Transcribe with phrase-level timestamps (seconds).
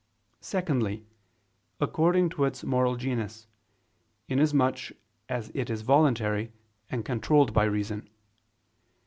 [0.39, 1.05] Secondly,
[1.79, 3.45] according to its moral genus,
[4.27, 4.93] inasmuch
[5.29, 6.51] as it is voluntary
[6.89, 8.09] and controlled by reason.